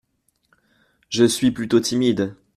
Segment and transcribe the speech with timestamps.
[1.11, 2.33] Je suis plutôt timide.